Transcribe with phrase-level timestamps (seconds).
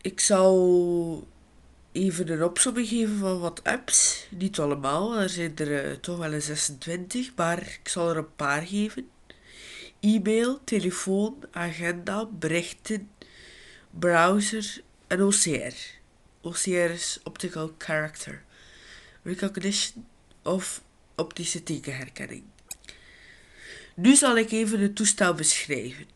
[0.00, 1.26] Ik zal
[1.94, 4.26] even een opzomming geven van wat apps.
[4.30, 8.34] Niet allemaal, er zijn er uh, toch wel een 26, maar ik zal er een
[8.36, 9.08] paar geven.
[10.00, 13.10] E-mail, telefoon, agenda, berichten,
[13.90, 15.74] browser en OCR.
[16.40, 18.42] OCR is Optical Character
[19.22, 20.06] Recognition
[20.42, 20.82] of
[21.14, 22.42] optische tekenherkenning.
[23.94, 26.06] Nu zal ik even het toestel beschrijven.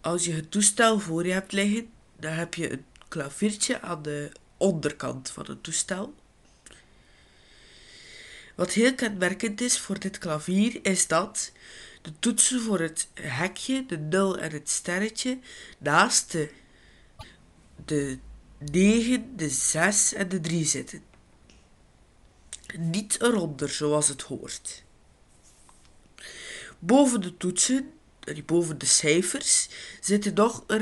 [0.00, 4.32] Als je het toestel voor je hebt liggen, dan heb je een klaviertje aan de
[4.56, 6.14] onderkant van het toestel.
[8.54, 11.52] Wat heel kenmerkend is voor dit klavier is dat
[12.02, 15.38] de toetsen voor het hekje, de 0 en het sterretje
[15.78, 16.50] naast de,
[17.84, 18.18] de
[18.58, 21.02] 9, de 6 en de 3 zitten.
[22.76, 24.82] Niet eronder zoals het hoort.
[26.78, 27.92] Boven de toetsen,
[28.46, 29.68] boven de cijfers,
[30.00, 30.80] zitten nog een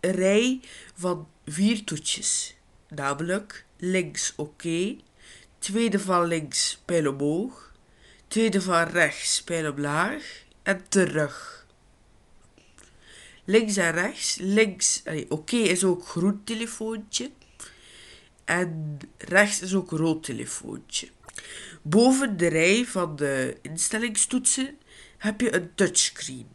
[0.00, 0.60] rij
[0.94, 2.56] van vier toetsjes,
[2.88, 4.96] namelijk links oké,
[5.58, 7.72] tweede van links pijl omhoog,
[8.28, 10.46] tweede van rechts pijl omlaag.
[10.62, 11.66] En terug.
[13.44, 17.30] Links en rechts, links, oké is ook groen telefoontje.
[18.44, 21.08] En rechts is ook rood telefoontje.
[21.82, 24.78] Boven de rij van de instellingstoetsen
[25.18, 26.48] heb je een touchscreen.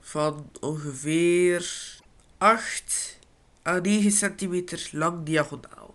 [0.00, 1.98] Van ongeveer
[2.40, 3.18] 8
[3.66, 5.94] à 9 centimeter lang diagonaal.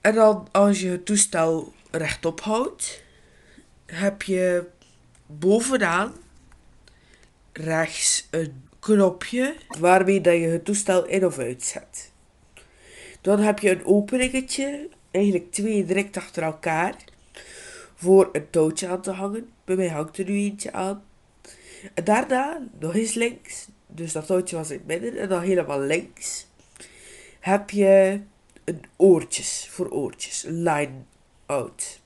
[0.00, 3.02] En dan als je het toestel rechtop houdt,
[3.86, 4.66] heb je
[5.26, 6.12] bovenaan
[7.52, 12.12] rechts een knopje waarmee dat je het toestel in of uitzet.
[13.20, 16.96] Dan heb je een openingetje, eigenlijk twee direct achter elkaar,
[17.94, 19.52] voor een touwtje aan te hangen.
[19.64, 21.04] Bij mij hangt er nu eentje aan.
[22.04, 25.16] Daarna nog eens links dus dat touwtje was in het midden.
[25.16, 26.46] En dan helemaal links
[27.40, 28.20] heb je
[28.64, 30.44] een oortjes voor oortjes.
[30.44, 30.92] Een line
[31.46, 32.00] out.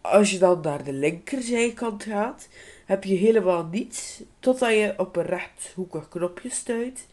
[0.00, 2.48] Als je dan naar de linkerzijkant gaat,
[2.84, 4.22] heb je helemaal niets.
[4.40, 7.06] Totdat je op een rechthoekig knopje stuit.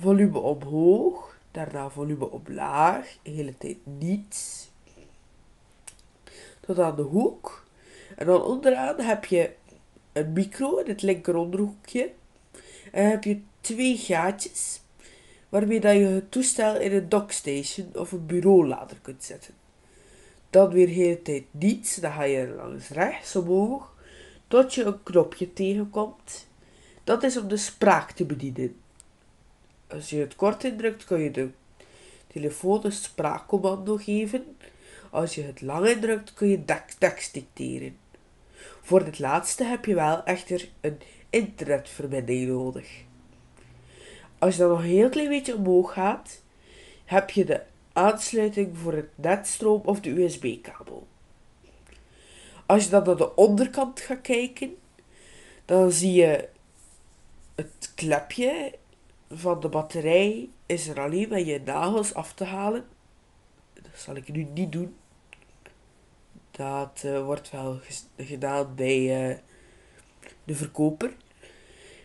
[0.00, 1.36] Volume omhoog.
[1.50, 3.16] Daarna volume omlaag.
[3.22, 4.68] De hele tijd niets.
[6.60, 7.66] Tot aan de hoek.
[8.16, 9.50] En dan onderaan heb je
[10.18, 12.10] een micro in het linker onderhoekje.
[12.92, 14.80] En heb je twee gaatjes
[15.48, 19.54] waarmee dat je het toestel in een dockstation of een bureaulader kunt zetten.
[20.50, 23.96] Dan weer de hele tijd niets, dan ga je langs rechts omhoog
[24.48, 26.46] tot je een knopje tegenkomt.
[27.04, 28.76] Dat is om de spraak te bedienen.
[29.86, 31.48] Als je het kort indrukt, kun je de
[32.26, 34.56] telefoon een spraakcommando geven.
[35.10, 36.64] Als je het lang indrukt, kun je
[36.98, 37.96] tekst dicteren.
[38.80, 43.02] Voor dit laatste heb je wel echter een internetverbinding nodig.
[44.38, 46.42] Als je dan nog een heel klein beetje omhoog gaat,
[47.04, 47.62] heb je de
[47.92, 51.06] aansluiting voor het netstroom of de USB-kabel.
[52.66, 54.76] Als je dan naar de onderkant gaat kijken,
[55.64, 56.48] dan zie je
[57.54, 58.74] het klepje
[59.30, 62.84] van de batterij is er alleen met je nagels af te halen.
[63.74, 64.96] Dat zal ik nu niet doen.
[66.58, 67.80] Dat uh, wordt wel
[68.16, 69.36] gedaan bij uh,
[70.44, 71.12] de verkoper.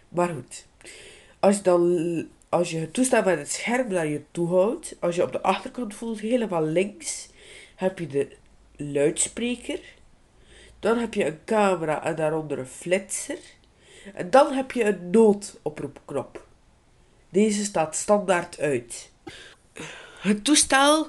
[0.09, 0.65] Maar goed.
[1.39, 5.15] Als je, dan, als je het toestel met het scherm naar je toe houdt, als
[5.15, 7.29] je op de achterkant voelt, helemaal links,
[7.75, 8.35] heb je de
[8.75, 9.79] luidspreker.
[10.79, 13.39] Dan heb je een camera en daaronder een flitser.
[14.13, 16.47] En dan heb je een noodoproepknop.
[17.29, 19.11] Deze staat standaard uit.
[20.19, 21.07] Het toestel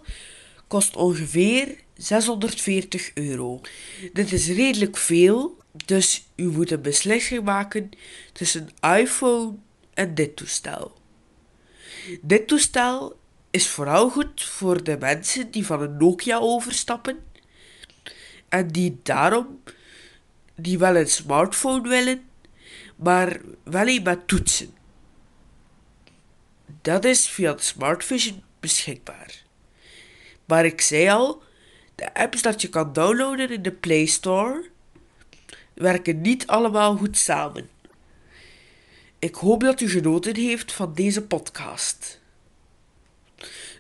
[0.67, 3.61] kost ongeveer 640 euro.
[4.13, 7.91] Dit is redelijk veel, dus u moet een beslissing maken
[8.33, 9.55] tussen iPhone
[9.95, 10.99] en dit toestel.
[12.21, 13.19] Dit toestel
[13.51, 17.25] is vooral goed voor de mensen die van een Nokia overstappen
[18.49, 19.61] en die daarom
[20.55, 22.25] die wel een smartphone willen,
[22.97, 24.75] maar wel een met toetsen.
[26.83, 29.43] Dat is via de Smart Vision beschikbaar.
[30.45, 31.43] Maar ik zei al,
[31.95, 34.71] de apps dat je kan downloaden in de Play Store
[35.75, 37.69] werken niet allemaal goed samen.
[39.19, 42.21] Ik hoop dat u genoten heeft van deze podcast.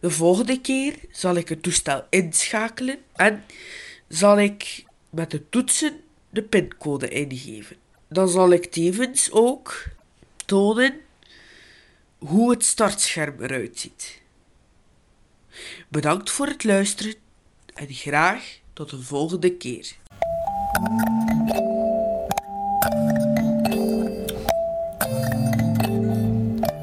[0.00, 3.44] De volgende keer zal ik het toestel inschakelen en
[4.08, 6.00] zal ik met de toetsen
[6.30, 7.76] de pincode ingeven.
[8.08, 9.84] Dan zal ik tevens ook
[10.46, 11.00] tonen
[12.18, 14.22] hoe het startscherm eruit ziet.
[15.88, 17.14] Bedankt voor het luisteren
[17.74, 19.92] en graag tot een volgende keer.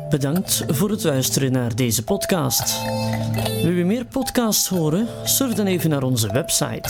[0.09, 2.81] Bedankt voor het luisteren naar deze podcast.
[3.61, 5.07] Wil je meer podcasts horen?
[5.23, 6.89] Surf dan even naar onze website